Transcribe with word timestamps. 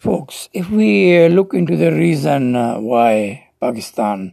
Folks, 0.00 0.48
if 0.54 0.70
we 0.70 1.28
look 1.28 1.52
into 1.52 1.76
the 1.76 1.92
reason 1.92 2.56
uh, 2.56 2.78
why 2.80 3.50
Pakistan 3.60 4.32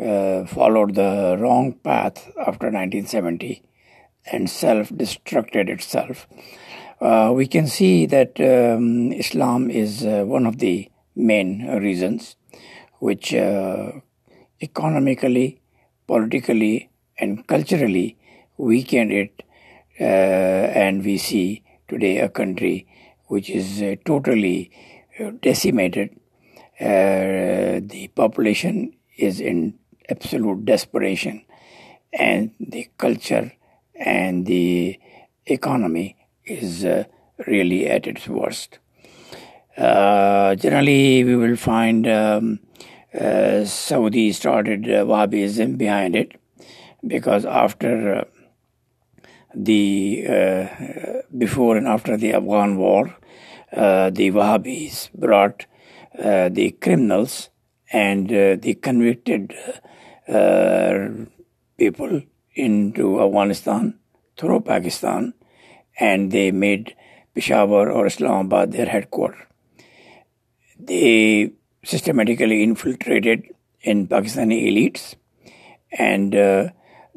uh, 0.00 0.44
followed 0.44 0.96
the 0.96 1.36
wrong 1.38 1.74
path 1.84 2.32
after 2.36 2.66
1970 2.66 3.62
and 4.32 4.50
self 4.50 4.88
destructed 4.88 5.68
itself, 5.68 6.26
uh, 7.00 7.30
we 7.32 7.46
can 7.46 7.68
see 7.68 8.06
that 8.06 8.40
um, 8.40 9.12
Islam 9.12 9.70
is 9.70 10.04
uh, 10.04 10.24
one 10.26 10.46
of 10.46 10.58
the 10.58 10.90
main 11.14 11.64
reasons 11.78 12.34
which 12.98 13.32
uh, 13.32 13.92
economically, 14.60 15.60
politically, 16.08 16.90
and 17.20 17.46
culturally 17.46 18.16
weakened 18.56 19.12
it, 19.12 19.44
uh, 20.00 20.02
and 20.02 21.04
we 21.04 21.18
see 21.18 21.62
today 21.86 22.18
a 22.18 22.28
country 22.28 22.88
which 23.28 23.48
is 23.48 23.80
totally 24.04 24.72
decimated. 25.40 26.10
the 26.78 28.10
population 28.14 28.94
is 29.16 29.40
in 29.40 29.78
absolute 30.08 30.64
desperation, 30.64 31.44
and 32.12 32.50
the 32.60 32.88
culture 32.98 33.52
and 33.94 34.46
the 34.46 34.98
economy 35.46 36.16
is 36.44 36.84
uh, 36.84 37.04
really 37.46 37.86
at 37.86 38.06
its 38.06 38.28
worst. 38.28 38.78
Uh, 39.76 40.54
generally, 40.54 41.24
we 41.24 41.36
will 41.36 41.56
find 41.56 42.06
um, 42.06 42.60
uh, 43.18 43.64
Saudi 43.64 44.32
started 44.32 44.84
uh, 44.84 45.04
Wahhabism 45.04 45.76
behind 45.76 46.14
it 46.14 46.40
because 47.06 47.44
after 47.44 48.14
uh, 48.14 48.24
the 49.54 50.26
uh, 50.28 51.22
before 51.36 51.76
and 51.76 51.86
after 51.86 52.16
the 52.16 52.32
Afghan 52.32 52.76
war, 52.76 53.16
Uh, 53.74 54.10
the 54.10 54.30
Wahhabis 54.30 55.10
brought 55.14 55.66
uh, 56.22 56.48
the 56.48 56.70
criminals 56.80 57.50
and 57.92 58.30
uh, 58.30 58.56
the 58.56 58.74
convicted 58.80 59.52
people 61.76 62.22
into 62.54 63.20
Afghanistan 63.20 63.98
through 64.36 64.60
Pakistan 64.60 65.34
and 65.98 66.30
they 66.30 66.50
made 66.52 66.94
Peshawar 67.34 67.90
or 67.90 68.06
Islamabad 68.06 68.72
their 68.72 68.86
headquarters. 68.86 69.42
They 70.78 71.52
systematically 71.84 72.62
infiltrated 72.62 73.54
in 73.80 74.06
Pakistani 74.06 74.68
elites 74.70 75.16
and 75.98 76.34
uh, 76.34 76.68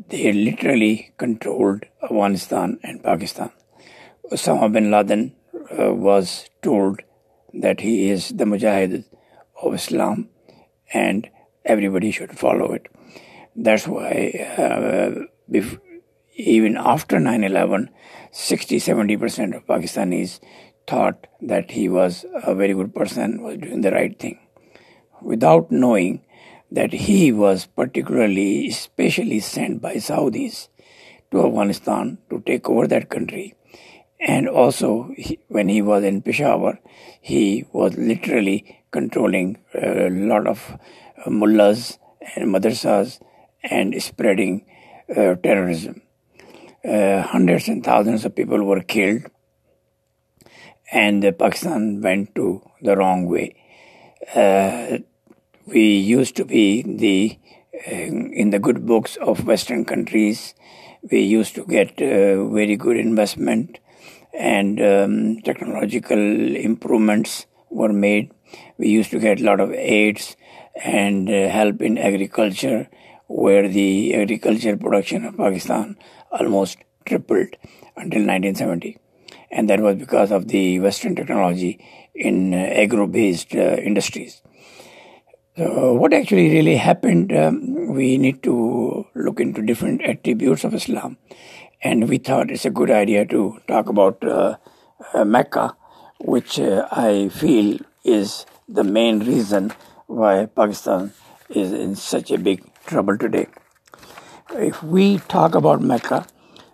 they 0.09 0.31
literally 0.33 1.13
controlled 1.17 1.85
Afghanistan 2.03 2.79
and 2.83 3.03
Pakistan. 3.03 3.51
Osama 4.31 4.71
bin 4.71 4.91
Laden 4.91 5.36
uh, 5.71 5.93
was 5.93 6.49
told 6.61 7.01
that 7.53 7.81
he 7.81 8.09
is 8.09 8.29
the 8.29 8.45
Mujahid 8.45 9.05
of 9.61 9.73
Islam 9.73 10.29
and 10.93 11.29
everybody 11.65 12.11
should 12.11 12.37
follow 12.37 12.71
it. 12.73 12.87
That's 13.55 13.87
why 13.87 14.45
uh, 14.57 15.61
even 16.35 16.77
after 16.77 17.19
9 17.19 17.43
11, 17.43 17.89
60 18.31 18.79
70% 18.79 19.55
of 19.55 19.65
Pakistanis 19.65 20.39
thought 20.85 21.27
that 21.41 21.71
he 21.71 21.89
was 21.89 22.25
a 22.43 22.53
very 22.55 22.73
good 22.73 22.93
person, 22.93 23.41
was 23.41 23.57
doing 23.57 23.81
the 23.81 23.91
right 23.91 24.17
thing, 24.17 24.39
without 25.21 25.71
knowing 25.71 26.23
that 26.71 26.93
he 26.93 27.31
was 27.31 27.65
particularly, 27.65 28.67
especially 28.67 29.39
sent 29.39 29.81
by 29.81 29.95
Saudis 29.95 30.67
to 31.31 31.45
Afghanistan 31.45 32.17
to 32.29 32.41
take 32.45 32.69
over 32.69 32.87
that 32.87 33.09
country. 33.09 33.55
And 34.19 34.49
also, 34.49 35.11
he, 35.15 35.39
when 35.47 35.69
he 35.69 35.81
was 35.81 36.03
in 36.03 36.21
Peshawar, 36.21 36.79
he 37.21 37.65
was 37.71 37.95
literally 37.97 38.83
controlling 38.91 39.57
a 39.75 40.09
lot 40.09 40.47
of 40.47 40.77
mullahs 41.27 41.99
and 42.35 42.53
madrasas 42.53 43.19
and 43.63 44.01
spreading 44.01 44.65
uh, 45.15 45.35
terrorism 45.35 46.01
uh, 46.87 47.21
hundreds 47.21 47.67
and 47.67 47.83
thousands 47.83 48.25
of 48.25 48.35
people 48.35 48.63
were 48.63 48.81
killed, 48.81 49.23
and 50.91 51.21
Pakistan 51.37 52.01
went 52.01 52.33
to 52.35 52.61
the 52.81 52.95
wrong 52.95 53.25
way. 53.27 53.55
Uh, 54.33 54.99
we 55.65 55.97
used 55.97 56.35
to 56.37 56.45
be 56.45 56.83
the 56.83 57.37
uh, 57.87 57.91
in 57.91 58.51
the 58.51 58.59
good 58.59 58.85
books 58.85 59.17
of 59.17 59.45
Western 59.45 59.85
countries. 59.85 60.53
We 61.11 61.21
used 61.21 61.55
to 61.55 61.65
get 61.65 62.01
uh, 62.01 62.47
very 62.47 62.75
good 62.75 62.97
investment, 62.97 63.79
and 64.33 64.81
um, 64.81 65.41
technological 65.41 66.55
improvements 66.55 67.45
were 67.69 67.93
made. 67.93 68.31
We 68.77 68.89
used 68.89 69.11
to 69.11 69.19
get 69.19 69.39
a 69.39 69.43
lot 69.43 69.59
of 69.59 69.71
aids 69.71 70.35
and 70.83 71.29
uh, 71.29 71.49
help 71.49 71.81
in 71.81 71.97
agriculture, 71.97 72.87
where 73.27 73.67
the 73.67 74.15
agriculture 74.15 74.77
production 74.77 75.25
of 75.25 75.37
Pakistan 75.37 75.97
almost 76.31 76.77
tripled 77.05 77.55
until 77.95 78.25
1970. 78.25 78.97
And 79.51 79.69
that 79.69 79.79
was 79.79 79.95
because 79.95 80.31
of 80.31 80.47
the 80.49 80.79
Western 80.79 81.15
technology 81.15 81.83
in 82.13 82.53
uh, 82.53 82.57
agro 82.57 83.07
based 83.07 83.55
uh, 83.55 83.77
industries. 83.77 84.41
So, 85.57 85.93
what 85.93 86.13
actually 86.13 86.51
really 86.51 86.75
happened, 86.75 87.35
um, 87.35 87.95
we 87.95 88.17
need 88.19 88.43
to 88.43 89.07
look 89.15 89.39
into 89.39 89.63
different 89.63 90.03
attributes 90.03 90.63
of 90.63 90.75
Islam. 90.75 91.17
And 91.81 92.09
we 92.09 92.17
thought 92.17 92.49
it's 92.49 92.65
a 92.65 92.69
good 92.69 92.89
idea 92.89 93.25
to 93.25 93.59
talk 93.67 93.89
about 93.89 94.23
uh, 94.23 94.57
uh 95.13 95.25
Mecca, 95.25 95.75
which 96.19 96.59
uh, 96.59 96.87
I 96.91 97.29
feel 97.29 97.79
is 98.03 98.45
the 98.67 98.83
main 98.83 99.19
reason 99.19 99.73
why 100.07 100.47
Pakistan 100.47 101.13
is 101.49 101.71
in 101.71 101.95
such 101.95 102.31
a 102.31 102.37
big 102.37 102.63
trouble 102.85 103.17
today. 103.17 103.47
If 104.51 104.81
we 104.81 105.19
talk 105.19 105.55
about 105.55 105.81
Mecca 105.81 106.25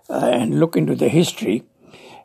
uh, 0.10 0.14
and 0.14 0.60
look 0.60 0.78
into 0.78 0.96
the 0.96 1.10
history, 1.10 1.64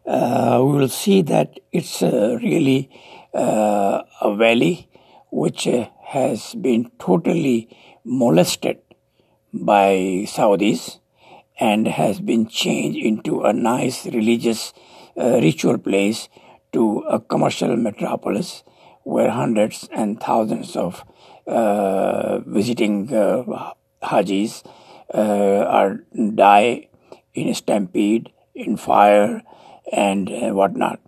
uh, 0.07 0.63
we 0.65 0.79
will 0.79 0.89
see 0.89 1.23
that 1.23 1.59
it's 1.73 2.03
uh, 2.03 2.39
really 2.43 2.91
uh, 3.35 4.03
a 4.21 4.35
valley 4.37 4.89
which 5.31 5.69
has 6.07 6.55
been 6.55 6.91
totally 6.99 7.69
molested 8.05 8.79
by 9.53 10.25
Saudis 10.27 10.99
and 11.59 11.89
has 11.89 12.21
been 12.21 12.47
changed 12.47 12.99
into 12.99 13.43
a 13.43 13.53
nice 13.53 14.07
religious 14.07 14.73
uh, 15.17 15.41
ritual 15.43 15.79
place 15.79 16.29
to 16.73 17.01
a 17.09 17.19
commercial 17.19 17.77
metropolis 17.77 18.63
where 19.03 19.31
hundreds 19.31 19.89
and 19.93 20.21
thousands 20.21 20.77
of 20.77 21.03
visiting 22.47 23.09
Hajis 24.03 24.63
uh, 25.13 25.65
are 25.67 26.05
die 26.35 26.89
in 27.35 27.49
a 27.49 27.55
stampede, 27.55 28.31
in 28.55 28.77
fire, 28.77 29.43
and 29.93 30.29
uh, 30.29 30.51
whatnot. 30.51 31.01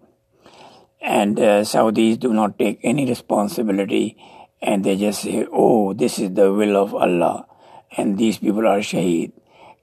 And 1.01 1.39
uh, 1.39 1.63
Saudis 1.63 2.19
do 2.19 2.33
not 2.33 2.59
take 2.59 2.81
any 2.83 3.07
responsibility, 3.07 4.17
and 4.61 4.85
they 4.85 4.97
just 4.97 5.23
say, 5.23 5.47
"Oh, 5.51 5.93
this 5.93 6.19
is 6.19 6.35
the 6.35 6.53
will 6.53 6.77
of 6.77 6.95
Allah," 6.95 7.47
and 7.97 8.19
these 8.19 8.39
people 8.39 8.67
are 8.67 8.81
shaheed, 8.81 9.33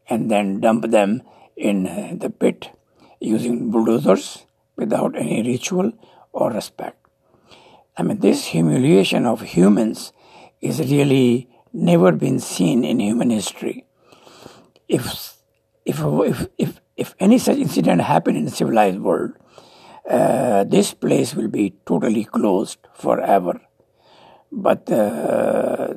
and 0.09 0.31
then 0.31 0.59
dump 0.59 0.89
them 0.91 1.21
in 1.55 1.83
the 2.19 2.29
pit 2.29 2.69
using 3.19 3.71
bulldozers 3.71 4.45
without 4.75 5.15
any 5.15 5.41
ritual 5.43 5.91
or 6.31 6.51
respect. 6.51 6.97
I 7.97 8.03
mean, 8.03 8.19
this 8.19 8.45
humiliation 8.45 9.25
of 9.25 9.41
humans 9.41 10.13
is 10.61 10.79
really 10.79 11.49
never 11.73 12.11
been 12.11 12.39
seen 12.39 12.83
in 12.83 12.99
human 12.99 13.29
history 13.31 13.87
if 14.87 15.35
if 15.85 15.99
if 15.99 16.47
if, 16.57 16.81
if 16.95 17.15
any 17.19 17.37
such 17.37 17.57
incident 17.57 18.01
happen 18.01 18.35
in 18.35 18.45
the 18.45 18.51
civilized 18.51 18.99
world, 18.99 19.33
uh, 20.09 20.63
this 20.63 20.93
place 20.93 21.35
will 21.35 21.47
be 21.47 21.75
totally 21.85 22.23
closed 22.23 22.79
forever. 22.93 23.61
But 24.51 24.89
uh, 24.91 25.95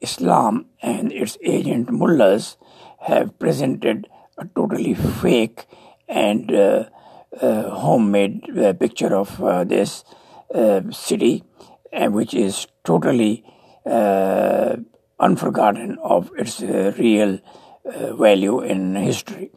Islam 0.00 0.66
and 0.82 1.12
its 1.12 1.36
agent 1.44 1.90
mullahs 1.90 2.56
have 3.00 3.38
presented 3.38 4.08
a 4.38 4.46
totally 4.54 4.94
fake 4.94 5.66
and 6.08 6.52
uh, 6.52 6.84
uh 7.40 7.70
homemade 7.70 8.42
uh, 8.58 8.72
picture 8.72 9.14
of 9.14 9.42
uh, 9.42 9.64
this 9.64 10.04
city, 10.90 11.44
which 11.92 12.34
is 12.34 12.66
totally 12.84 13.44
unforgotten 15.20 15.98
of 16.02 16.30
its 16.36 16.60
real 16.60 17.38
uh, 17.84 18.14
value 18.14 18.60
in 18.60 18.94
history. 18.94 19.50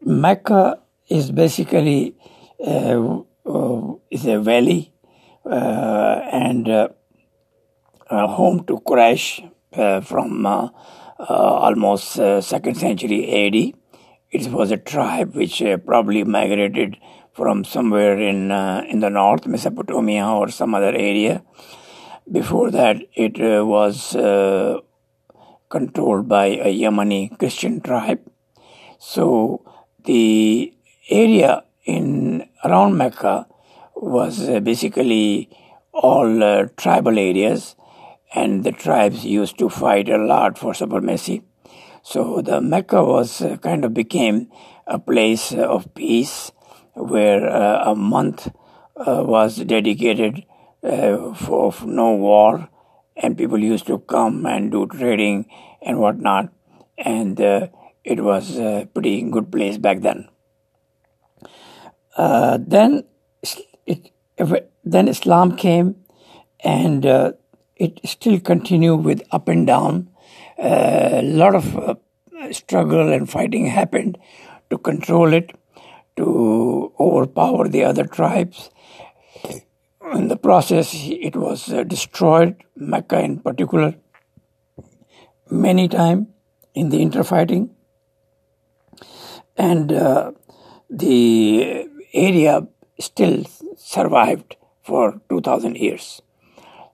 Mecca 0.00 0.80
is 1.08 1.30
basically 1.30 2.16
uh, 2.66 3.20
uh, 3.46 3.94
is 4.10 4.26
a 4.26 4.40
valley 4.40 4.92
and 5.44 6.66
home 8.10 8.64
to 8.64 8.78
Quraysh 8.80 9.48
from 10.04 10.42
almost 11.18 12.12
second 12.12 12.76
century 12.76 13.20
AD. 13.46 13.78
It 14.30 14.50
was 14.50 14.70
a 14.70 14.76
tribe 14.76 15.34
which 15.34 15.62
probably 15.84 16.24
migrated 16.24 16.96
from 17.32 17.64
somewhere 17.64 18.18
in 18.18 18.50
uh, 18.50 18.84
in 18.88 19.00
the 19.00 19.10
north, 19.10 19.46
Mesopotamia 19.46 20.26
or 20.26 20.48
some 20.48 20.74
other 20.74 20.94
area. 20.94 21.42
Before 22.30 22.70
that, 22.70 22.96
it 23.14 23.40
uh, 23.40 23.64
was 23.64 24.14
uh, 24.14 24.80
controlled 25.68 26.28
by 26.28 26.46
a 26.46 26.72
Yemeni 26.82 27.36
Christian 27.38 27.80
tribe. 27.80 28.20
So 28.98 29.64
the 30.04 30.72
area 31.10 31.64
in 31.84 32.48
around 32.64 32.96
Mecca 32.96 33.46
was 33.96 34.48
uh, 34.48 34.60
basically 34.60 35.50
all 35.92 36.42
uh, 36.42 36.68
tribal 36.76 37.18
areas, 37.18 37.74
and 38.34 38.64
the 38.64 38.72
tribes 38.72 39.24
used 39.24 39.58
to 39.58 39.68
fight 39.68 40.08
a 40.08 40.18
lot 40.18 40.58
for 40.58 40.74
supremacy. 40.74 41.42
So 42.02 42.42
the 42.42 42.60
Mecca 42.60 43.04
was 43.04 43.40
uh, 43.42 43.56
kind 43.58 43.84
of 43.84 43.94
became 43.94 44.50
a 44.86 44.98
place 44.98 45.52
of 45.52 45.94
peace, 45.94 46.50
where 46.94 47.48
uh, 47.48 47.90
a 47.90 47.94
month 47.94 48.48
uh, 48.96 49.22
was 49.24 49.56
dedicated 49.56 50.44
uh, 50.82 51.32
for, 51.34 51.72
no 51.84 52.14
war, 52.14 52.68
and 53.16 53.38
people 53.38 53.58
used 53.58 53.86
to 53.86 53.98
come 54.00 54.46
and 54.46 54.72
do 54.72 54.86
trading 54.86 55.46
and 55.80 55.98
whatnot, 55.98 56.52
and 56.98 57.40
it 58.04 58.22
was 58.22 58.58
a 58.58 58.88
pretty 58.92 59.22
good 59.22 59.50
place 59.52 59.78
back 59.78 60.00
then. 60.00 60.28
then 62.16 63.04
it, 63.86 64.12
then 64.84 65.08
Islam 65.08 65.56
came, 65.56 65.96
and 66.64 67.06
uh, 67.06 67.32
it 67.76 68.00
still 68.04 68.40
continued 68.40 69.04
with 69.04 69.22
up 69.30 69.48
and 69.48 69.66
down. 69.66 70.08
A 70.58 71.18
uh, 71.18 71.22
lot 71.22 71.54
of 71.54 71.76
uh, 71.76 71.94
struggle 72.52 73.12
and 73.12 73.28
fighting 73.28 73.66
happened 73.66 74.18
to 74.70 74.78
control 74.78 75.32
it, 75.32 75.52
to 76.16 76.92
overpower 77.00 77.68
the 77.68 77.84
other 77.84 78.06
tribes. 78.06 78.70
In 80.12 80.28
the 80.28 80.36
process, 80.36 80.92
it 80.94 81.36
was 81.36 81.72
uh, 81.72 81.84
destroyed, 81.84 82.62
Mecca 82.76 83.20
in 83.20 83.40
particular, 83.40 83.94
many 85.50 85.88
times 85.88 86.26
in 86.74 86.90
the 86.90 87.00
interfighting. 87.00 87.70
And 89.56 89.92
uh, 89.92 90.32
the 90.90 91.88
area 92.12 92.66
still 92.98 93.44
survived 93.76 94.56
for 94.82 95.20
2000 95.28 95.76
years. 95.76 96.22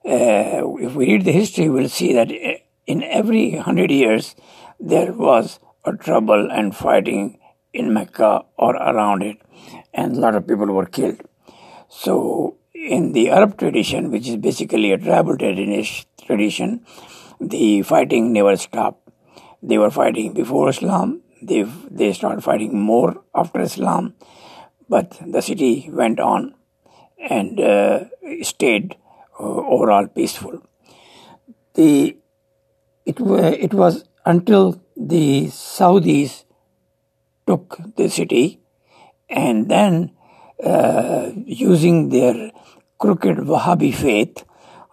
Uh, 0.05 0.63
if 0.79 0.95
we 0.95 1.07
read 1.07 1.25
the 1.25 1.31
history, 1.31 1.69
we'll 1.69 1.89
see 1.89 2.13
that 2.13 2.31
in 2.87 3.03
every 3.03 3.51
hundred 3.57 3.91
years 3.91 4.35
there 4.79 5.11
was 5.11 5.59
a 5.85 5.95
trouble 5.95 6.49
and 6.51 6.75
fighting 6.75 7.39
in 7.73 7.93
Mecca 7.93 8.45
or 8.57 8.75
around 8.75 9.21
it, 9.21 9.37
and 9.93 10.15
a 10.15 10.19
lot 10.19 10.35
of 10.35 10.47
people 10.47 10.67
were 10.67 10.85
killed. 10.85 11.21
So, 11.89 12.57
in 12.73 13.11
the 13.13 13.29
Arab 13.29 13.57
tradition, 13.57 14.11
which 14.11 14.27
is 14.27 14.37
basically 14.37 14.91
a 14.91 14.97
tribal 14.97 15.37
tradition, 15.37 16.85
the 17.41 17.81
fighting 17.81 18.33
never 18.33 18.55
stopped. 18.55 19.09
They 19.61 19.77
were 19.77 19.91
fighting 19.91 20.33
before 20.33 20.69
Islam. 20.69 21.21
They 21.41 21.63
they 21.89 22.13
started 22.13 22.43
fighting 22.43 22.79
more 22.79 23.23
after 23.35 23.61
Islam, 23.61 24.13
but 24.87 25.19
the 25.25 25.41
city 25.41 25.89
went 25.91 26.19
on 26.19 26.55
and 27.29 27.59
uh, 27.59 28.05
stayed 28.41 28.93
uh, 28.93 29.08
overall 29.39 30.07
peaceful. 30.07 30.61
The 31.75 32.17
it 33.05 33.19
it 33.19 33.73
was 33.73 34.03
until 34.25 34.81
the 34.95 35.47
Saudis 35.47 36.43
took 37.47 37.77
the 37.95 38.09
city, 38.09 38.59
and 39.29 39.69
then 39.69 40.11
uh, 40.63 41.31
using 41.45 42.09
their 42.09 42.51
crooked 42.97 43.37
Wahhabi 43.37 43.93
faith, 43.93 44.43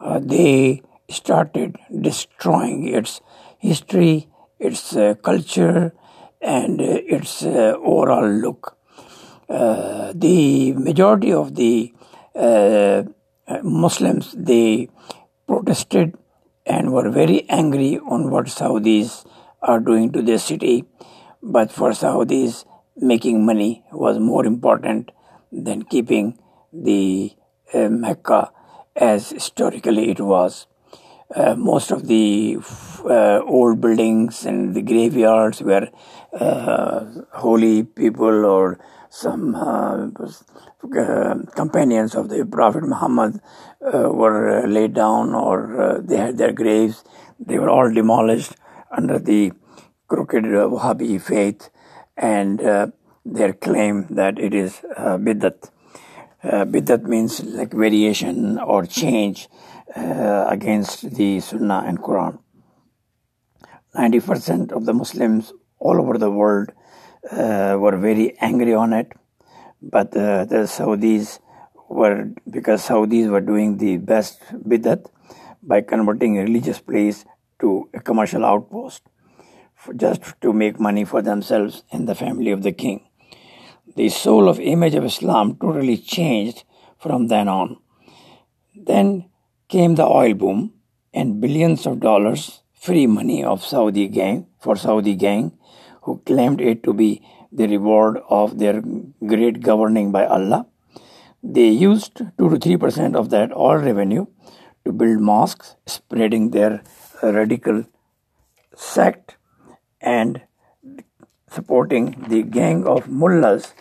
uh, 0.00 0.20
they 0.22 0.82
started 1.10 1.76
destroying 2.00 2.88
its 2.88 3.20
history, 3.58 4.28
its 4.58 4.96
uh, 4.96 5.14
culture, 5.22 5.92
and 6.40 6.80
uh, 6.80 6.84
its 7.16 7.42
overall 7.42 8.28
look. 8.28 8.76
the 9.48 10.72
majority 10.72 11.32
of 11.32 11.54
the 11.54 11.92
uh, 12.34 13.02
Muslims 13.62 14.34
they 14.36 14.88
protested 15.46 16.16
and 16.64 16.92
were 16.92 17.10
very 17.10 17.48
angry 17.48 17.98
on 17.98 18.30
what 18.30 18.46
Saudis 18.46 19.26
are 19.62 19.80
doing 19.80 20.12
to 20.12 20.22
their 20.22 20.38
city. 20.38 20.84
But 21.42 21.70
for 21.70 21.90
Saudis, 21.90 22.64
making 22.96 23.44
money 23.44 23.84
was 23.92 24.18
more 24.18 24.44
important 24.46 25.12
than 25.52 25.82
keeping 25.82 26.38
the 26.72 27.32
uh, 27.72 27.88
Mecca 27.88 28.50
as 28.96 29.30
historically 29.30 30.10
it 30.10 30.20
was. 30.20 30.66
Uh, 31.34 31.54
most 31.56 31.90
of 31.90 32.06
the 32.06 32.56
uh, 33.04 33.40
old 33.44 33.80
buildings 33.80 34.46
and 34.46 34.74
the 34.74 34.82
graveyards 34.82 35.60
were 35.60 35.88
uh, 36.32 37.04
holy 37.32 37.82
people 37.82 38.44
or 38.44 38.78
some 39.10 39.54
uh, 40.94 41.00
uh, 41.00 41.34
companions 41.54 42.14
of 42.14 42.28
the 42.28 42.44
Prophet 42.44 42.82
Muhammad 42.82 43.40
uh, 43.80 44.08
were 44.10 44.66
laid 44.66 44.94
down 44.94 45.34
or 45.34 46.00
they 46.02 46.16
had 46.16 46.38
their 46.38 46.52
graves. 46.52 47.04
They 47.40 47.58
were 47.58 47.70
all 47.70 47.92
demolished 47.92 48.52
under 48.90 49.18
the 49.18 49.52
crooked 50.08 50.44
Wahhabi 50.44 51.20
faith 51.20 51.70
and 52.16 52.60
their 53.26 53.52
claim 53.52 54.06
that 54.10 54.38
it 54.38 54.54
is 54.54 54.82
uh, 54.96 55.18
bid'at. 55.18 55.70
Uh, 56.42 56.64
bid'at 56.64 57.02
means 57.02 57.42
like 57.42 57.72
variation 57.72 58.58
or 58.58 58.86
change 58.86 59.48
uh, 59.96 60.46
against 60.48 61.14
the 61.14 61.40
Sunnah 61.40 61.84
and 61.86 61.98
Quran. 61.98 62.38
90% 63.96 64.72
of 64.72 64.84
the 64.84 64.92
Muslims 64.92 65.52
all 65.78 66.00
over 66.00 66.18
the 66.18 66.30
world 66.30 66.70
uh, 67.30 67.76
were 67.78 67.96
very 67.96 68.36
angry 68.38 68.74
on 68.74 68.92
it. 68.92 69.12
But 69.88 70.16
uh, 70.16 70.44
the 70.44 70.66
Saudis 70.66 71.38
were, 71.88 72.30
because 72.50 72.88
Saudis 72.88 73.30
were 73.30 73.40
doing 73.40 73.76
the 73.78 73.98
best 73.98 74.40
bidat 74.52 75.06
by 75.62 75.80
converting 75.80 76.38
a 76.38 76.42
religious 76.42 76.80
place 76.80 77.24
to 77.60 77.88
a 77.94 78.00
commercial 78.00 78.44
outpost 78.44 79.02
just 79.94 80.40
to 80.40 80.52
make 80.52 80.80
money 80.80 81.04
for 81.04 81.22
themselves 81.22 81.84
and 81.92 82.08
the 82.08 82.14
family 82.14 82.50
of 82.50 82.62
the 82.62 82.72
king. 82.72 83.08
The 83.94 84.08
soul 84.08 84.48
of 84.48 84.58
image 84.58 84.94
of 84.94 85.04
Islam 85.04 85.56
totally 85.56 85.96
changed 85.96 86.64
from 86.98 87.28
then 87.28 87.46
on. 87.48 87.76
Then 88.74 89.30
came 89.68 89.94
the 89.94 90.04
oil 90.04 90.34
boom 90.34 90.72
and 91.14 91.40
billions 91.40 91.86
of 91.86 92.00
dollars 92.00 92.62
free 92.74 93.06
money 93.06 93.44
of 93.44 93.64
Saudi 93.64 94.08
gang 94.08 94.46
for 94.58 94.76
Saudi 94.76 95.14
gang 95.14 95.52
who 96.02 96.18
claimed 96.26 96.60
it 96.60 96.82
to 96.82 96.92
be 96.92 97.22
the 97.52 97.66
reward 97.66 98.18
of 98.28 98.58
their 98.58 98.82
great 99.26 99.60
governing 99.60 100.12
by 100.12 100.24
Allah. 100.26 100.66
They 101.42 101.68
used 101.68 102.16
2 102.38 102.50
to 102.50 102.58
3 102.58 102.76
percent 102.76 103.16
of 103.16 103.30
that 103.30 103.56
oil 103.56 103.78
revenue 103.78 104.26
to 104.84 104.92
build 104.92 105.20
mosques, 105.20 105.76
spreading 105.86 106.50
their 106.50 106.82
radical 107.22 107.84
sect 108.74 109.36
and 110.00 110.42
supporting 111.50 112.26
the 112.28 112.42
gang 112.42 112.86
of 112.86 113.08
mullahs 113.08 113.72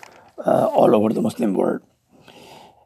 uh, 0.45 0.67
all 0.67 0.95
over 0.95 1.10
the 1.13 1.22
Muslim 1.22 1.53
world. 1.53 1.81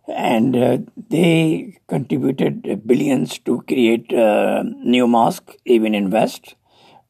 And 0.08 0.56
uh, 0.56 0.78
they 1.10 1.78
contributed 1.88 2.88
billions 2.88 3.38
to 3.40 3.62
create 3.68 4.12
uh, 4.12 4.64
new 4.64 5.08
mosques, 5.08 5.56
even 5.66 5.94
in 5.94 6.10
West, 6.10 6.56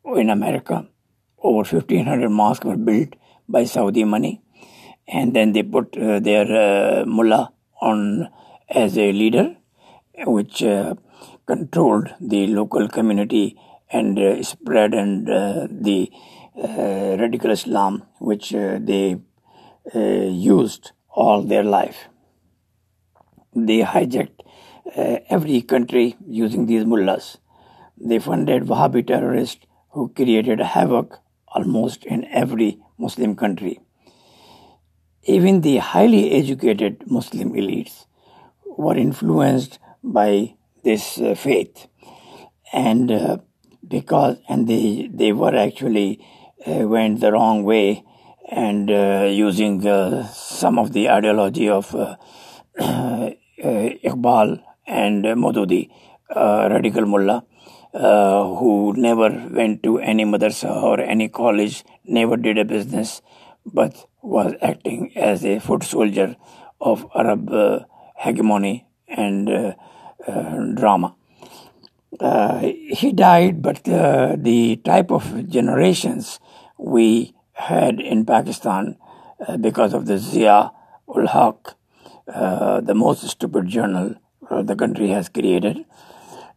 in 0.06 0.30
America 0.30 0.88
over 1.42 1.64
1500 1.64 2.30
mosques 2.30 2.66
were 2.66 2.78
built 2.78 3.16
by 3.50 3.64
Saudi 3.66 4.04
money. 4.04 4.42
And 5.08 5.36
then 5.36 5.54
they 5.54 5.64
put 5.64 5.98
uh, 5.98 6.20
their 6.20 6.46
uh, 6.46 7.06
mullah 7.06 7.52
on 7.82 8.30
as 8.70 8.98
a 8.98 9.12
leader, 9.12 9.56
which 10.26 10.62
uh, 10.62 10.94
controlled 11.48 12.10
the 12.22 12.48
local 12.48 12.88
community 12.88 13.58
and 13.92 14.20
uh, 14.20 14.44
spread 14.44 14.94
and 14.94 15.28
the 15.28 16.12
radical 16.56 17.52
Islam, 17.52 18.04
which 18.20 18.52
they 18.52 19.20
used 19.94 20.92
all 21.10 21.42
their 21.42 21.64
life. 21.64 22.08
They 23.56 23.80
hijacked 23.80 24.42
every 24.96 25.62
country 25.62 26.18
using 26.28 26.68
these 26.68 26.86
mullahs. 26.86 27.38
They 27.98 28.20
funded 28.20 28.64
Wahhabi 28.64 29.08
terrorists 29.08 29.66
who 29.92 30.10
created 30.10 30.60
havoc 30.60 31.20
almost 31.48 32.06
in 32.06 32.26
every 32.26 32.80
Muslim 33.00 33.36
country. 33.36 33.80
Even 35.24 35.62
the 35.62 35.78
highly 35.78 36.32
educated 36.32 37.04
Muslim 37.08 37.54
elites 37.54 38.06
were 38.66 38.98
influenced 38.98 39.80
by 40.04 40.56
this 40.84 41.20
uh, 41.20 41.36
faith, 41.36 41.88
and 42.72 43.12
uh, 43.12 43.38
because 43.88 44.38
and 44.48 44.68
they 44.68 45.10
they 45.14 45.32
were 45.32 45.56
actually 45.56 46.26
uh, 46.68 46.88
went 46.88 47.20
the 47.20 47.32
wrong 47.32 47.64
way 47.64 48.04
and 48.52 48.90
uh, 48.90 49.28
using 49.30 49.86
uh, 49.88 50.28
some 50.28 50.80
of 50.80 50.94
the 50.94 51.10
ideology 51.10 51.70
of 51.70 51.94
uh, 51.96 52.16
Iqbal 53.60 54.62
and 54.88 55.26
Maududi, 55.26 55.90
radical 56.36 57.06
mullah, 57.06 57.44
who 57.94 58.94
never 58.98 59.30
went 59.52 59.84
to 59.84 60.00
any 60.00 60.26
madrasa 60.26 60.72
or 60.84 61.00
any 61.00 61.28
college, 61.28 61.84
never 62.06 62.38
did 62.38 62.58
a 62.58 62.66
business, 62.66 63.22
but 63.66 64.08
was 64.22 64.54
acting 64.62 65.12
as 65.16 65.46
a 65.46 65.60
foot 65.60 65.84
soldier 65.84 66.36
of 66.82 67.06
Arab 67.16 67.52
hegemony 68.16 68.86
and 69.08 69.76
drama. 70.76 71.16
Uh, 72.20 72.60
he 72.60 73.12
died, 73.14 73.62
but 73.62 73.88
uh, 73.88 74.36
the 74.38 74.78
type 74.78 75.12
of 75.12 75.48
generations 75.48 76.40
we 76.78 77.34
had 77.54 78.00
in 78.00 78.26
Pakistan 78.26 78.98
uh, 79.48 79.58
because 79.58 79.94
of 79.94 80.06
the 80.06 80.18
Zia 80.18 80.72
ul 81.08 81.28
Haq, 81.28 81.76
uh, 82.34 82.82
the 82.82 82.96
most 82.96 83.28
stupid 83.28 83.68
journal 83.68 84.16
the 84.64 84.76
country 84.76 85.10
has 85.10 85.30
created, 85.30 85.86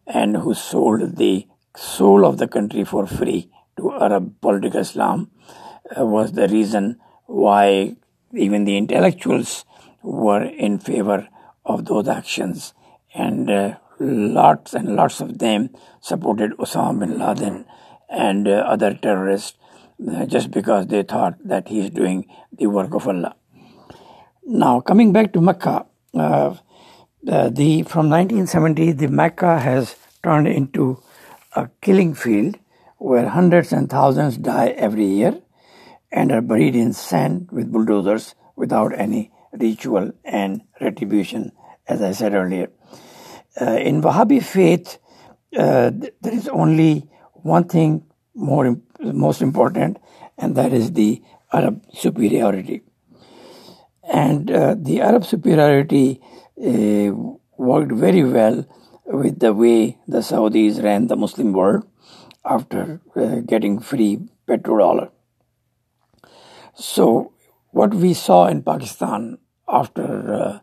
and 0.06 0.36
who 0.36 0.54
sold 0.54 1.16
the 1.16 1.46
soul 1.76 2.26
of 2.26 2.38
the 2.38 2.48
country 2.48 2.84
for 2.84 3.06
free 3.06 3.50
to 3.76 3.92
Arab 3.92 4.40
political 4.40 4.80
Islam, 4.80 5.30
uh, 5.98 6.04
was 6.04 6.32
the 6.32 6.48
reason 6.48 6.98
why 7.26 7.96
even 8.34 8.64
the 8.64 8.76
intellectuals 8.76 9.64
were 10.02 10.42
in 10.42 10.78
favor 10.78 11.28
of 11.64 11.84
those 11.86 12.08
actions. 12.08 12.74
And 13.14 13.50
uh, 13.50 13.76
lots 13.98 14.74
and 14.74 14.96
lots 14.96 15.20
of 15.20 15.38
them 15.38 15.70
supported 16.00 16.52
Osama 16.52 17.00
bin 17.00 17.18
Laden 17.18 17.64
and 18.08 18.48
uh, 18.48 18.52
other 18.52 18.94
terrorists 18.94 19.56
uh, 20.10 20.26
just 20.26 20.50
because 20.50 20.86
they 20.88 21.02
thought 21.02 21.36
that 21.44 21.68
he 21.68 21.80
is 21.80 21.90
doing 21.90 22.26
the 22.52 22.66
work 22.66 22.94
of 22.94 23.06
Allah. 23.06 23.36
Now, 24.44 24.80
coming 24.80 25.12
back 25.12 25.32
to 25.34 25.40
Mecca, 25.40 25.86
uh, 27.28 27.48
the 27.48 27.82
from 27.84 28.10
1970 28.10 28.92
the 28.92 29.08
Mecca 29.08 29.58
has 29.58 29.96
turned 30.22 30.48
into 30.48 31.02
a 31.54 31.68
killing 31.80 32.14
field 32.14 32.58
where 32.98 33.28
hundreds 33.28 33.72
and 33.72 33.88
thousands 33.88 34.36
die 34.36 34.68
every 34.68 35.06
year 35.06 35.40
and 36.10 36.32
are 36.32 36.40
buried 36.40 36.74
in 36.74 36.92
sand 36.92 37.48
with 37.50 37.72
bulldozers 37.72 38.34
without 38.56 38.92
any 38.98 39.30
ritual 39.52 40.12
and 40.24 40.62
retribution, 40.80 41.52
as 41.86 42.02
I 42.02 42.12
said 42.12 42.34
earlier. 42.34 42.70
Uh, 43.60 43.72
in 43.72 44.02
Wahhabi 44.02 44.42
faith, 44.42 44.98
uh, 45.56 45.90
there 46.20 46.34
is 46.34 46.48
only 46.48 47.08
one 47.34 47.64
thing 47.64 48.04
more 48.34 48.76
most 49.00 49.42
important, 49.42 49.98
and 50.38 50.56
that 50.56 50.72
is 50.72 50.92
the 50.92 51.22
Arab 51.52 51.84
superiority. 51.92 52.82
And 54.10 54.50
uh, 54.50 54.74
the 54.78 55.00
Arab 55.00 55.24
superiority 55.24 56.20
worked 56.56 57.92
very 57.92 58.24
well 58.24 58.66
with 59.06 59.38
the 59.40 59.52
way 59.52 59.98
the 60.06 60.18
Saudis 60.18 60.82
ran 60.82 61.06
the 61.06 61.16
Muslim 61.16 61.52
world 61.52 61.86
after 62.44 63.00
uh, 63.16 63.36
getting 63.40 63.78
free 63.80 64.20
petrodollar. 64.48 65.10
So, 66.74 67.32
what 67.70 67.94
we 67.94 68.14
saw 68.14 68.46
in 68.46 68.62
Pakistan 68.62 69.38
after 69.68 70.34
uh, 70.34 70.58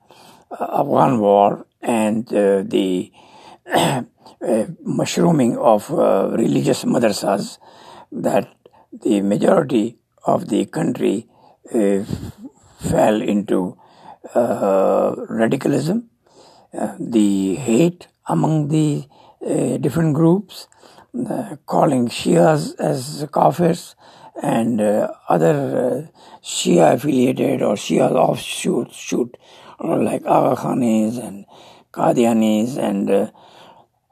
Afghan 0.59 1.19
war 1.19 1.65
and 1.81 2.27
uh, 2.33 2.63
the 2.63 3.11
uh, 3.71 4.03
mushrooming 4.83 5.57
of 5.57 5.91
uh, 5.91 6.29
religious 6.33 6.83
madrasas 6.83 7.57
that 8.11 8.53
the 8.91 9.21
majority 9.21 9.97
of 10.25 10.49
the 10.49 10.65
country 10.65 11.27
fell 12.79 13.21
into 13.21 13.77
radicalism, 14.35 16.09
the 16.99 17.55
hate 17.55 18.07
among 18.27 18.67
the 18.69 19.07
different 19.79 20.13
groups, 20.13 20.67
calling 21.65 22.07
Shias 22.07 22.79
as 22.79 23.25
kafirs, 23.31 23.95
and 24.41 24.79
uh, 24.79 25.11
other 25.27 26.07
uh, 26.09 26.19
Shia 26.41 26.93
affiliated 26.93 27.61
or 27.61 27.75
Shia 27.75 28.11
offshoot 28.11 28.93
shoot, 28.93 29.37
like 29.79 30.25
Aga 30.25 30.61
Khanis 30.61 31.21
and 31.21 31.45
Qadianis 31.91 32.77
and 32.77 33.09
uh, 33.09 33.31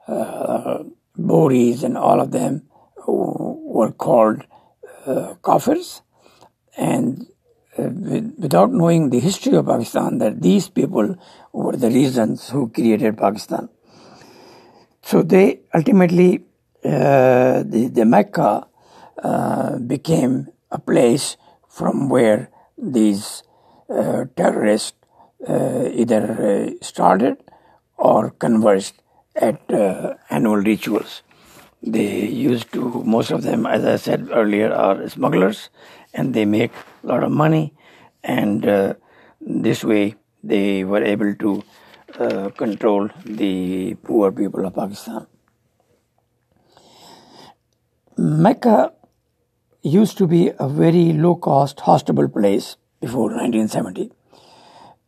uh, 0.06 0.82
Boris 1.16 1.82
and 1.82 1.96
all 1.96 2.20
of 2.20 2.32
them 2.32 2.62
were 3.06 3.92
called 3.92 4.44
uh, 5.06 5.34
Kafirs. 5.42 6.02
And 6.76 7.22
uh, 7.22 7.37
without 7.78 8.72
knowing 8.72 9.10
the 9.10 9.20
history 9.20 9.54
of 9.56 9.66
Pakistan, 9.66 10.18
that 10.18 10.42
these 10.42 10.68
people 10.68 11.16
were 11.52 11.76
the 11.76 11.88
reasons 11.88 12.50
who 12.50 12.68
created 12.68 13.16
Pakistan. 13.16 13.68
So 15.02 15.22
they 15.22 15.60
ultimately, 15.74 16.44
uh, 16.84 17.62
the, 17.62 17.90
the 17.92 18.04
Mecca 18.04 18.66
uh, 19.22 19.78
became 19.78 20.48
a 20.70 20.78
place 20.78 21.36
from 21.68 22.08
where 22.08 22.50
these 22.76 23.42
uh, 23.88 24.24
terrorists 24.36 24.92
uh, 25.48 25.88
either 25.92 26.74
started 26.82 27.38
or 27.96 28.30
converged 28.30 28.94
at 29.34 29.60
uh, 29.72 30.14
annual 30.30 30.56
rituals. 30.56 31.22
They 31.82 32.26
used 32.26 32.72
to, 32.72 33.02
most 33.04 33.30
of 33.30 33.42
them, 33.42 33.66
as 33.66 33.84
I 33.84 33.96
said 33.96 34.28
earlier, 34.32 34.72
are 34.72 35.08
smugglers 35.08 35.70
and 36.12 36.34
they 36.34 36.44
make 36.44 36.72
a 37.04 37.06
lot 37.06 37.22
of 37.22 37.30
money. 37.30 37.74
And 38.22 38.66
uh, 38.66 38.94
this 39.40 39.84
way, 39.84 40.16
they 40.42 40.84
were 40.84 41.02
able 41.02 41.34
to 41.36 41.64
uh, 42.18 42.48
control 42.50 43.08
the 43.24 43.94
poor 44.02 44.32
people 44.32 44.66
of 44.66 44.74
Pakistan. 44.74 45.26
Mecca 48.16 48.92
used 49.82 50.18
to 50.18 50.26
be 50.26 50.50
a 50.58 50.68
very 50.68 51.12
low 51.12 51.36
cost, 51.36 51.80
hospitable 51.80 52.28
place 52.28 52.76
before 53.00 53.30
1970. 53.30 54.10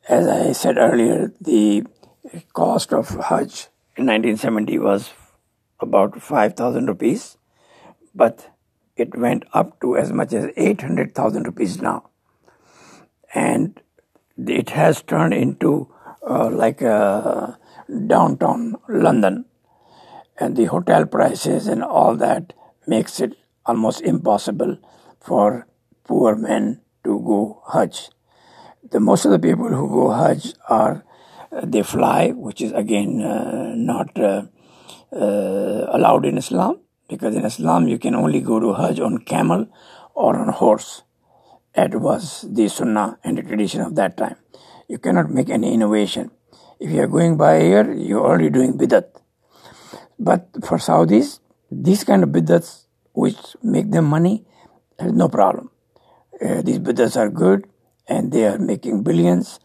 As 0.09 0.29
I 0.29 0.53
said 0.53 0.79
earlier, 0.79 1.33
the 1.41 1.85
cost 2.53 2.93
of 2.93 3.09
Hajj 3.09 3.69
in 3.97 4.07
1970 4.07 4.79
was 4.79 5.13
about 5.81 6.21
5,000 6.21 6.87
rupees, 6.87 7.37
but 8.15 8.51
it 8.97 9.17
went 9.17 9.45
up 9.53 9.81
to 9.81 9.97
as 9.97 10.13
much 10.13 10.33
as 10.33 10.51
800,000 10.57 11.45
rupees 11.45 11.81
now. 11.81 12.11
And 13.35 13.81
it 14.37 14.71
has 14.71 15.03
turned 15.03 15.35
into 15.35 15.93
uh, 16.29 16.51
like 16.51 16.83
a 16.83 17.59
downtown 18.07 18.77
London. 18.89 19.47
And 20.39 20.57
the 20.57 20.67
hotel 20.67 21.07
prices 21.07 21.67
and 21.67 21.83
all 21.83 22.17
that 22.17 22.53
makes 22.87 23.21
it 23.21 23.37
almost 23.67 24.01
impossible 24.01 24.79
for 25.21 25.67
poor 26.05 26.35
men 26.35 26.81
to 27.05 27.19
go 27.21 27.63
Hajj. 27.73 28.11
The 28.91 29.01
most 29.01 29.25
of 29.25 29.31
the 29.31 29.39
people 29.39 29.69
who 29.69 29.89
go 29.89 30.11
Hajj 30.11 30.55
are 30.69 31.05
they 31.63 31.83
fly, 31.83 32.31
which 32.31 32.61
is 32.61 32.73
again 32.73 33.23
uh, 33.23 33.75
not 33.77 34.19
uh, 35.13 35.87
allowed 35.89 36.25
in 36.25 36.39
Islam, 36.39 36.81
because 37.09 37.35
in 37.37 37.45
Islam 37.45 37.89
you 37.89 37.99
can 37.99 38.15
only 38.15 38.41
go 38.41 38.61
to 38.61 38.75
Hajj 38.75 39.01
on 39.01 39.19
camel 39.19 39.67
or 40.15 40.37
on 40.37 40.49
horse. 40.49 41.03
That 41.75 41.95
was 41.95 42.47
the 42.51 42.69
sunnah 42.69 43.19
and 43.23 43.39
the 43.39 43.43
tradition 43.43 43.81
of 43.81 43.95
that 43.97 44.17
time. 44.17 44.37
You 44.89 44.99
cannot 44.99 45.31
make 45.31 45.51
any 45.51 45.73
innovation. 45.73 46.31
If 46.81 46.91
you 46.91 47.03
are 47.03 47.07
going 47.07 47.37
by 47.37 47.61
air, 47.61 47.93
you're 47.93 48.25
already 48.25 48.51
doing 48.51 48.77
bidat. 48.77 49.07
But 50.19 50.49
for 50.65 50.79
Saudis, 50.79 51.39
these 51.71 52.05
kind 52.05 52.23
of 52.25 52.31
bidats 52.31 52.85
which 53.13 53.57
make 53.63 53.91
them 53.91 54.07
money, 54.07 54.45
there's 54.99 55.13
no 55.13 55.29
problem. 55.29 55.71
Uh, 56.45 56.63
these 56.63 56.79
bidats 56.79 57.17
are 57.17 57.29
good 57.29 57.69
and 58.09 58.33
they 58.33 58.47
are 58.47 58.59
making 58.59 59.03
billions 59.03 59.61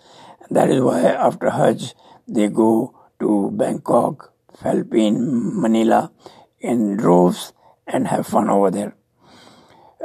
that 0.49 0.69
is 0.69 0.81
why 0.81 1.01
after 1.01 1.49
Hajj 1.49 1.95
they 2.27 2.47
go 2.47 2.93
to 3.19 3.51
Bangkok, 3.53 4.33
Philippines, 4.61 5.19
Manila 5.21 6.11
in 6.59 6.97
droves 6.97 7.53
and 7.87 8.07
have 8.07 8.27
fun 8.27 8.49
over 8.49 8.71
there. 8.71 8.95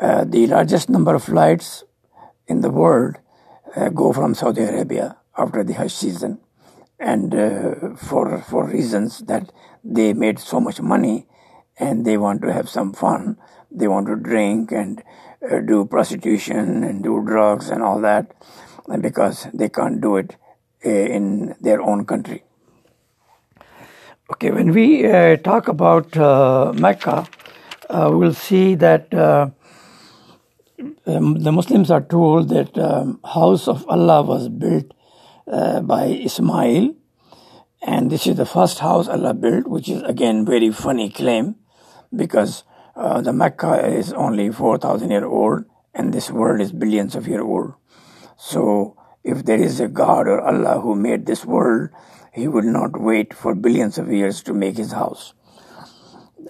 Uh, 0.01 0.25
the 0.25 0.47
largest 0.47 0.89
number 0.89 1.15
of 1.15 1.25
flights 1.25 1.85
in 2.47 2.61
the 2.61 2.71
world 2.71 3.17
uh, 3.77 3.89
go 3.89 4.13
from 4.13 4.35
Saudi 4.35 4.63
Arabia 4.63 5.17
after 5.37 5.63
the 5.63 5.75
Hajj 5.75 5.93
season, 5.93 6.41
and 6.99 7.35
uh, 7.35 7.95
for 7.97 8.41
for 8.43 8.67
reasons 8.67 9.21
that 9.21 9.53
they 9.85 10.13
made 10.13 10.39
so 10.39 10.61
much 10.61 10.81
money 10.81 11.27
and 11.79 12.05
they 12.05 12.17
want 12.17 12.43
to 12.43 12.53
have 12.53 12.69
some 12.69 12.93
fun. 12.93 13.37
They 13.71 13.89
want 13.89 14.07
to 14.09 14.17
drink 14.17 14.73
and 14.73 15.03
uh, 15.49 15.61
do 15.61 15.87
prostitution 15.87 16.85
and 16.85 17.03
do 17.03 17.23
drugs 17.25 17.71
and 17.71 17.83
all 17.83 18.01
that 18.03 18.33
because 19.01 19.47
they 19.55 19.69
can't 19.69 20.01
do 20.01 20.17
it 20.17 20.37
eh, 20.83 21.07
in 21.07 21.55
their 21.61 21.81
own 21.81 22.05
country. 22.05 22.43
Okay, 24.33 24.53
when 24.53 24.73
we 24.73 25.05
uh, 25.05 25.37
talk 25.39 25.67
about 25.67 26.17
uh, 26.17 26.73
Mecca, 26.77 27.27
uh, 27.91 28.11
we'll 28.15 28.33
see 28.33 28.77
that 28.77 29.13
uh, 29.13 29.51
um, 31.05 31.41
the 31.41 31.51
Muslims 31.51 31.91
are 31.91 32.01
told 32.01 32.49
that 32.51 32.79
um, 32.79 33.19
house 33.25 33.67
of 33.67 33.85
Allah 33.89 34.23
was 34.23 34.49
built 34.49 34.85
uh, 35.51 35.81
by 35.81 36.05
Ismail, 36.05 36.95
and 37.83 38.09
this 38.09 38.29
is 38.29 38.37
the 38.37 38.47
first 38.47 38.79
house 38.79 39.09
Allah 39.09 39.35
built, 39.35 39.67
which 39.67 39.89
is 39.89 40.01
again 40.03 40.47
very 40.47 40.71
funny 40.71 41.11
claim, 41.11 41.57
because 42.15 42.63
uh, 42.95 43.21
the 43.21 43.33
Mecca 43.33 43.85
is 43.85 44.13
only 44.13 44.53
four 44.53 44.79
thousand 44.79 45.11
year 45.11 45.27
old, 45.27 45.65
and 45.93 46.15
this 46.15 46.31
world 46.31 46.61
is 46.61 46.71
billions 46.71 47.17
of 47.17 47.27
year 47.27 47.43
old. 47.43 47.75
So, 48.37 48.97
if 49.25 49.45
there 49.45 49.61
is 49.61 49.81
a 49.81 49.89
God 49.89 50.29
or 50.29 50.41
Allah 50.41 50.81
who 50.81 50.95
made 50.95 51.27
this 51.27 51.45
world, 51.45 51.91
He 52.33 52.49
would 52.49 52.65
not 52.65 53.01
wait 53.01 53.35
for 53.35 53.55
billions 53.55 53.99
of 53.99 54.13
years 54.13 54.43
to 54.45 54.55
make 54.55 54.77
His 54.77 54.93
house. 54.93 55.35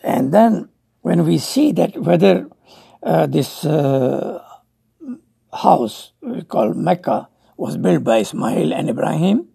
And 0.03 0.33
then, 0.33 0.69
when 1.03 1.25
we 1.25 1.39
see 1.39 1.73
that 1.73 1.97
whether 1.97 2.49
uh, 3.03 3.27
this 3.27 3.65
uh, 3.65 4.43
house 5.53 6.13
we 6.21 6.43
call 6.43 6.75
Mecca 6.75 7.29
was 7.57 7.77
built 7.77 8.05
by 8.05 8.19
Ismail 8.19 8.73
and 8.73 8.89
Ibrahim. 8.89 9.49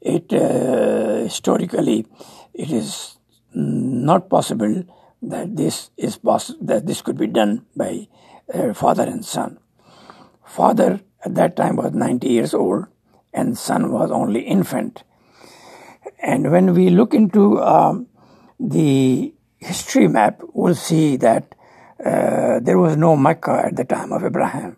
It 0.00 0.32
uh, 0.32 1.24
historically 1.24 2.06
it 2.54 2.70
is 2.70 3.18
not 3.52 4.30
possible 4.30 4.84
that 5.22 5.56
this 5.56 5.90
is 5.96 6.16
poss- 6.16 6.54
that 6.60 6.86
this 6.86 7.02
could 7.02 7.18
be 7.18 7.26
done 7.26 7.66
by 7.76 8.08
uh, 8.52 8.72
father 8.72 9.04
and 9.04 9.24
son. 9.24 9.58
Father 10.44 11.00
at 11.24 11.34
that 11.34 11.56
time 11.56 11.76
was 11.76 11.92
90 11.92 12.28
years 12.28 12.54
old 12.54 12.86
and 13.32 13.58
son 13.58 13.92
was 13.92 14.10
only 14.10 14.40
infant. 14.40 15.04
And 16.22 16.50
when 16.50 16.74
we 16.74 16.90
look 16.90 17.14
into 17.14 17.60
um, 17.60 18.06
the 18.58 19.32
history 19.58 20.06
map, 20.06 20.40
we'll 20.52 20.74
see 20.74 21.16
that 21.16 21.54
uh, 22.04 22.60
there 22.60 22.78
was 22.78 22.96
no 22.96 23.16
Mecca 23.16 23.62
at 23.66 23.76
the 23.76 23.84
time 23.84 24.12
of 24.12 24.24
Abraham. 24.24 24.76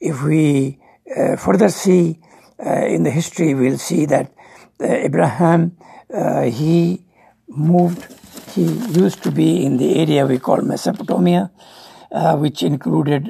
If 0.00 0.22
we 0.22 0.78
uh, 1.16 1.36
further 1.36 1.68
see 1.68 2.18
uh, 2.64 2.86
in 2.86 3.02
the 3.02 3.10
history, 3.10 3.54
we'll 3.54 3.78
see 3.78 4.06
that 4.06 4.32
uh, 4.80 4.86
Abraham 4.86 5.76
uh, 6.12 6.42
he 6.42 7.04
moved. 7.48 8.12
He 8.52 8.64
used 8.64 9.22
to 9.22 9.30
be 9.30 9.64
in 9.64 9.76
the 9.76 10.00
area 10.00 10.26
we 10.26 10.38
call 10.38 10.60
Mesopotamia, 10.60 11.50
uh, 12.10 12.36
which 12.36 12.62
included 12.62 13.28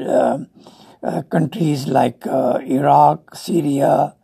countries 1.31 1.87
like 1.87 2.27
Iraq, 2.27 3.35
Syria, 3.35 4.15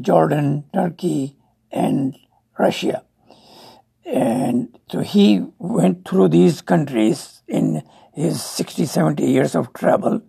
Jordan, 0.00 0.64
Turkey, 0.72 1.36
and 1.72 2.16
Russia. 2.58 3.04
And 4.04 4.78
so 4.90 5.00
he 5.00 5.44
went 5.58 6.06
through 6.06 6.28
these 6.28 6.60
countries 6.60 7.42
in 7.48 7.82
his 8.12 8.42
60, 8.42 8.84
70 8.86 9.24
years 9.24 9.54
of 9.54 9.72
travel, 9.72 10.22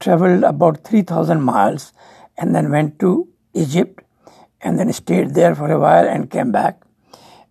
traveled 0.00 0.42
about 0.42 0.84
3,000 0.84 1.40
miles, 1.40 1.92
and 2.36 2.54
then 2.54 2.70
went 2.70 2.98
to 2.98 3.28
Egypt, 3.54 4.02
and 4.60 4.78
then 4.78 4.92
stayed 4.92 5.34
there 5.34 5.54
for 5.54 5.70
a 5.70 5.78
while 5.78 6.08
and 6.08 6.30
came 6.30 6.50
back, 6.50 6.82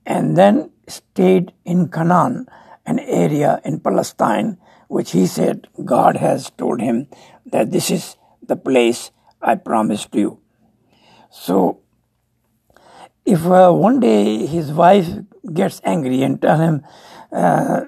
and 0.06 0.38
then 0.38 0.72
stayed 0.88 1.54
in 1.64 1.90
Canaan, 1.90 2.48
an 2.86 3.00
area 3.00 3.62
in 3.64 3.80
Palestine, 3.80 4.58
which 4.88 5.12
he 5.12 5.26
said 5.26 5.68
God 5.84 6.18
has 6.18 6.52
told 6.52 6.82
him 6.82 7.08
that 7.46 7.72
this 7.72 7.90
is 7.90 8.18
the 8.46 8.56
place 8.56 9.12
I 9.42 9.56
promised 9.56 10.14
you. 10.14 10.40
So, 11.32 11.80
if 13.26 13.46
uh, 13.46 13.72
one 13.72 14.00
day 14.00 14.46
his 14.46 14.72
wife 14.72 15.10
gets 15.54 15.82
angry 15.84 16.22
and 16.22 16.42
tell 16.42 16.58
him, 16.58 16.86
uh, 17.32 17.82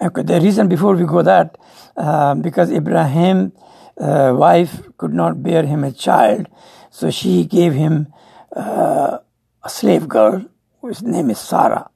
okay, 0.00 0.22
the 0.22 0.40
reason 0.40 0.68
before 0.68 0.96
we 0.96 1.04
go 1.04 1.22
that, 1.22 1.58
uh, 1.96 2.34
because 2.34 2.70
Ibrahim 2.70 3.52
uh, 3.98 4.34
wife 4.36 4.82
could 4.96 5.12
not 5.12 5.42
bear 5.42 5.64
him 5.64 5.84
a 5.84 5.92
child, 5.92 6.48
so 6.90 7.10
she 7.10 7.44
gave 7.44 7.74
him 7.74 8.12
uh, 8.54 9.18
a 9.62 9.68
slave 9.68 10.08
girl 10.08 10.44
whose 10.80 11.02
name 11.02 11.30
is 11.30 11.38
Sarah, 11.38 11.90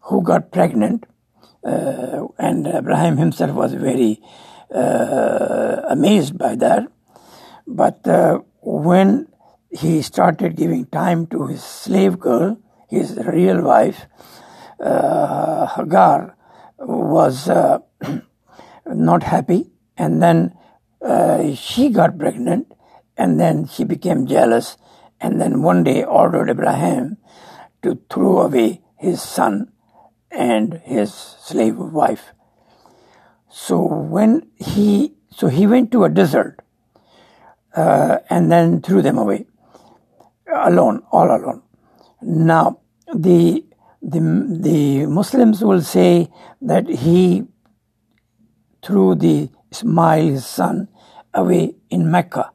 who 0.00 0.22
got 0.22 0.50
pregnant, 0.50 1.06
uh, 1.62 2.26
and 2.38 2.66
Ibrahim 2.66 3.18
himself 3.18 3.52
was 3.52 3.74
very 3.74 4.20
amazed 4.70 6.38
by 6.38 6.54
that. 6.56 6.86
But 7.66 8.00
when 8.62 9.29
he 9.70 10.02
started 10.02 10.56
giving 10.56 10.86
time 10.86 11.26
to 11.28 11.46
his 11.46 11.62
slave 11.62 12.18
girl, 12.18 12.58
his 12.88 13.16
real 13.24 13.62
wife, 13.62 14.06
uh, 14.80 15.66
Hagar, 15.66 16.36
was 16.78 17.48
not 18.86 19.22
happy, 19.22 19.70
and 19.96 20.22
then 20.22 20.54
uh, 21.02 21.54
she 21.54 21.88
got 21.88 22.18
pregnant 22.18 22.72
and 23.16 23.38
then 23.38 23.66
she 23.66 23.84
became 23.84 24.26
jealous 24.26 24.76
and 25.20 25.40
then 25.40 25.62
one 25.62 25.84
day 25.84 26.02
ordered 26.02 26.48
Abraham 26.48 27.16
to 27.82 27.98
throw 28.10 28.40
away 28.40 28.82
his 28.98 29.20
son 29.22 29.72
and 30.30 30.74
his 30.84 31.12
slave 31.12 31.76
wife. 31.76 32.32
So 33.50 33.82
when 33.82 34.48
he 34.56 35.14
so 35.30 35.48
he 35.48 35.66
went 35.66 35.92
to 35.92 36.04
a 36.04 36.08
desert 36.08 36.60
uh, 37.74 38.18
and 38.28 38.50
then 38.50 38.80
threw 38.82 39.02
them 39.02 39.18
away 39.18 39.46
alone, 40.54 41.02
all 41.10 41.26
alone. 41.26 41.62
Now 42.22 42.80
the 43.12 43.64
the 44.02 44.20
the 44.60 45.06
Muslims 45.06 45.62
will 45.62 45.82
say 45.82 46.30
that 46.62 46.88
he 46.88 47.44
threw 48.82 49.14
the 49.14 49.50
Ismail, 49.70 50.32
his 50.32 50.46
son, 50.46 50.88
away 51.34 51.74
in 51.90 52.10
Mecca. 52.10 52.52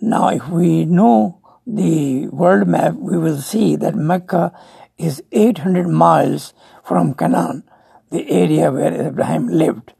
Now, 0.00 0.28
if 0.28 0.48
we 0.48 0.86
know 0.86 1.40
the 1.66 2.28
world 2.28 2.66
map, 2.66 2.94
we 2.94 3.18
will 3.18 3.38
see 3.38 3.76
that 3.76 3.94
Mecca 3.94 4.52
is 4.96 5.22
800 5.30 5.88
miles 5.88 6.54
from 6.82 7.14
Canaan, 7.14 7.64
the 8.10 8.28
area 8.30 8.72
where 8.72 9.08
Abraham 9.08 9.48
lived 9.48 9.92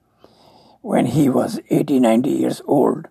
when 0.80 1.06
he 1.06 1.28
was 1.28 1.60
80, 1.68 2.00
90 2.00 2.30
years 2.30 2.62
old. 2.64 3.08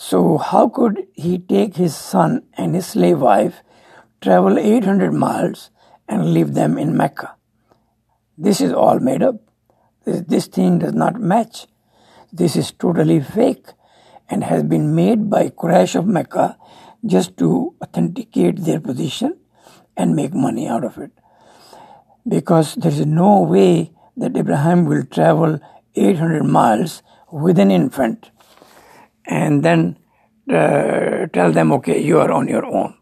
So, 0.00 0.38
how 0.38 0.68
could 0.68 1.08
he 1.12 1.38
take 1.38 1.74
his 1.74 1.96
son 1.96 2.44
and 2.56 2.76
his 2.76 2.86
slave 2.86 3.18
wife, 3.18 3.64
travel 4.20 4.56
800 4.56 5.12
miles, 5.12 5.70
and 6.08 6.32
leave 6.32 6.54
them 6.54 6.78
in 6.78 6.96
Mecca? 6.96 7.34
This 8.38 8.60
is 8.60 8.72
all 8.72 9.00
made 9.00 9.24
up. 9.24 9.40
This, 10.04 10.20
this 10.20 10.46
thing 10.46 10.78
does 10.78 10.94
not 10.94 11.20
match. 11.20 11.66
This 12.32 12.54
is 12.54 12.70
totally 12.70 13.18
fake 13.18 13.66
and 14.30 14.44
has 14.44 14.62
been 14.62 14.94
made 14.94 15.28
by 15.28 15.48
Quraysh 15.48 15.96
of 15.96 16.06
Mecca 16.06 16.56
just 17.04 17.36
to 17.38 17.74
authenticate 17.82 18.58
their 18.58 18.78
position 18.78 19.36
and 19.96 20.14
make 20.14 20.32
money 20.32 20.68
out 20.68 20.84
of 20.84 20.98
it. 20.98 21.10
Because 22.26 22.76
there 22.76 22.92
is 22.92 23.04
no 23.04 23.40
way 23.40 23.90
that 24.16 24.36
Abraham 24.36 24.84
will 24.84 25.04
travel 25.04 25.58
800 25.96 26.44
miles 26.44 27.02
with 27.32 27.58
an 27.58 27.72
infant 27.72 28.30
and 29.28 29.62
then 29.62 29.98
uh, 30.50 31.26
tell 31.32 31.52
them, 31.52 31.70
okay, 31.72 32.02
you 32.02 32.18
are 32.18 32.32
on 32.32 32.48
your 32.48 32.64
own. 32.64 32.94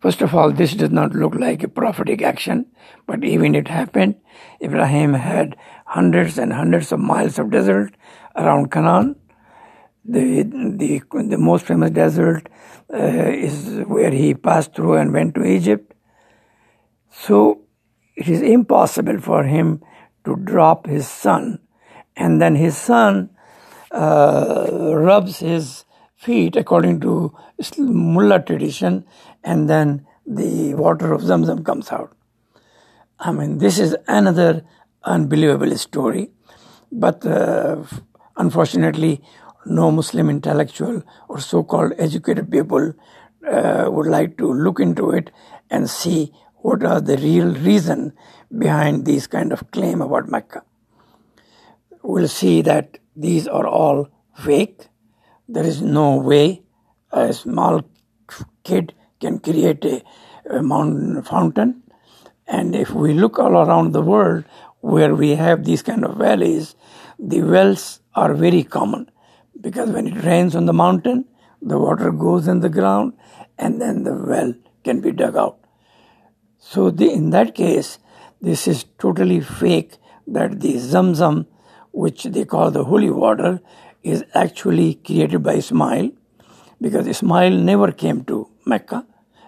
First 0.00 0.22
of 0.22 0.34
all, 0.34 0.50
this 0.50 0.74
does 0.74 0.90
not 0.90 1.12
look 1.12 1.34
like 1.34 1.62
a 1.62 1.68
prophetic 1.68 2.22
action, 2.22 2.66
but 3.06 3.24
even 3.24 3.54
it 3.54 3.68
happened. 3.68 4.14
Ibrahim 4.62 5.14
had 5.14 5.56
hundreds 5.86 6.38
and 6.38 6.52
hundreds 6.52 6.92
of 6.92 7.00
miles 7.00 7.38
of 7.38 7.50
desert 7.50 7.94
around 8.36 8.70
Canaan. 8.70 9.16
The, 10.04 10.42
the, 10.44 11.02
the 11.10 11.36
most 11.36 11.66
famous 11.66 11.90
desert 11.90 12.48
uh, 12.92 12.96
is 12.96 13.82
where 13.86 14.10
he 14.10 14.34
passed 14.34 14.74
through 14.74 14.94
and 14.94 15.12
went 15.12 15.34
to 15.34 15.44
Egypt. 15.44 15.92
So 17.10 17.64
it 18.16 18.28
is 18.28 18.40
impossible 18.40 19.20
for 19.20 19.44
him 19.44 19.82
to 20.24 20.36
drop 20.36 20.86
his 20.86 21.06
son. 21.06 21.58
And 22.16 22.40
then 22.40 22.54
his 22.54 22.76
son 22.76 23.30
uh, 23.90 24.66
rubs 24.70 25.38
his 25.38 25.84
feet 26.16 26.56
according 26.56 27.00
to 27.00 27.34
mullah 27.78 28.42
tradition, 28.42 29.04
and 29.44 29.68
then 29.68 30.06
the 30.26 30.74
water 30.74 31.12
of 31.12 31.22
Zamzam 31.22 31.64
comes 31.64 31.90
out. 31.90 32.14
I 33.18 33.32
mean, 33.32 33.58
this 33.58 33.78
is 33.78 33.96
another 34.06 34.62
unbelievable 35.02 35.76
story, 35.76 36.30
but 36.92 37.24
uh, 37.26 37.82
unfortunately, 38.36 39.22
no 39.66 39.90
Muslim 39.90 40.30
intellectual 40.30 41.02
or 41.28 41.40
so 41.40 41.62
called 41.62 41.92
educated 41.98 42.50
people 42.50 42.94
uh, 43.50 43.86
would 43.88 44.06
like 44.06 44.36
to 44.38 44.52
look 44.52 44.80
into 44.80 45.10
it 45.10 45.30
and 45.70 45.88
see 45.88 46.32
what 46.56 46.84
are 46.84 47.00
the 47.00 47.16
real 47.16 47.54
reason 47.54 48.12
behind 48.56 49.04
these 49.04 49.26
kind 49.26 49.52
of 49.52 49.70
claim 49.70 50.00
about 50.00 50.28
Mecca. 50.28 50.62
We'll 52.02 52.28
see 52.28 52.62
that 52.62 52.98
these 53.16 53.48
are 53.48 53.66
all 53.66 54.08
fake. 54.36 54.86
There 55.48 55.64
is 55.64 55.82
no 55.82 56.16
way 56.16 56.62
a 57.10 57.32
small 57.32 57.82
kid 58.64 58.94
can 59.20 59.38
create 59.38 59.84
a, 59.84 60.02
a 60.50 60.62
mountain 60.62 61.22
fountain. 61.22 61.82
And 62.46 62.74
if 62.74 62.90
we 62.90 63.14
look 63.14 63.38
all 63.38 63.56
around 63.56 63.92
the 63.92 64.02
world 64.02 64.44
where 64.80 65.14
we 65.14 65.34
have 65.34 65.64
these 65.64 65.82
kind 65.82 66.04
of 66.04 66.16
valleys, 66.16 66.76
the 67.18 67.42
wells 67.42 68.00
are 68.14 68.34
very 68.34 68.62
common 68.62 69.10
because 69.60 69.90
when 69.90 70.06
it 70.06 70.24
rains 70.24 70.54
on 70.54 70.66
the 70.66 70.72
mountain, 70.72 71.24
the 71.60 71.78
water 71.78 72.12
goes 72.12 72.46
in 72.46 72.60
the 72.60 72.68
ground 72.68 73.12
and 73.58 73.80
then 73.80 74.04
the 74.04 74.14
well 74.14 74.54
can 74.84 75.00
be 75.00 75.10
dug 75.10 75.36
out. 75.36 75.58
So, 76.58 76.90
the, 76.90 77.10
in 77.10 77.30
that 77.30 77.54
case, 77.54 77.98
this 78.40 78.68
is 78.68 78.84
totally 78.98 79.40
fake 79.40 79.96
that 80.26 80.60
the 80.60 80.74
Zamzam, 80.74 81.46
which 82.04 82.24
they 82.34 82.44
call 82.44 82.70
the 82.70 82.84
holy 82.84 83.10
water, 83.10 83.60
is 84.02 84.24
actually 84.34 84.94
created 85.06 85.42
by 85.42 85.54
Ismail 85.54 86.10
because 86.80 87.06
Ismail 87.06 87.50
never 87.70 87.90
came 87.90 88.24
to 88.26 88.48
Mecca. 88.64 89.04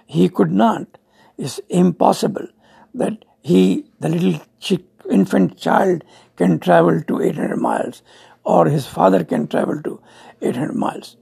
He 0.06 0.28
could 0.28 0.50
not. 0.50 0.98
It's 1.38 1.60
impossible 1.68 2.48
that 2.94 3.24
he, 3.42 3.84
the 4.00 4.08
little 4.08 4.40
chick, 4.58 4.84
infant 5.08 5.56
child, 5.58 6.02
can 6.36 6.58
travel 6.58 7.00
to 7.02 7.20
800 7.22 7.56
miles 7.56 8.02
or 8.42 8.66
his 8.66 8.86
father 8.86 9.22
can 9.22 9.46
travel 9.46 9.80
to 9.82 10.00
800 10.42 10.74
miles. 10.74 11.16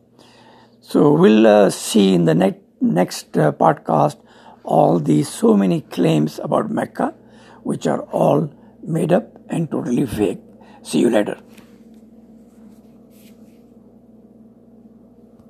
So 0.81 1.13
we'll 1.13 1.47
uh, 1.47 1.71
see 1.71 2.15
in 2.15 2.25
the 2.25 2.35
ne- 2.35 2.61
next 2.81 3.37
uh, 3.37 3.53
podcast 3.53 4.19
all 4.65 4.99
these 4.99 5.29
so 5.29 5.55
many 5.55 5.83
claims 5.83 6.39
about 6.39 6.71
Mecca, 6.71 7.15
which 7.63 7.87
are 7.87 8.03
all 8.23 8.53
made 8.83 9.13
up 9.13 9.27
and 9.49 9.71
totally 9.71 10.07
fake. 10.07 10.48
See 10.89 11.01
you 11.01 11.11
later. 11.11 11.37